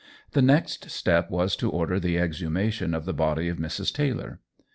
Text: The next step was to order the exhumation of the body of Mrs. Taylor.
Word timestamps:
The 0.31 0.41
next 0.41 0.89
step 0.89 1.29
was 1.29 1.55
to 1.57 1.69
order 1.69 1.99
the 1.99 2.17
exhumation 2.17 2.95
of 2.95 3.05
the 3.05 3.13
body 3.13 3.49
of 3.49 3.59
Mrs. 3.59 3.93
Taylor. 3.93 4.39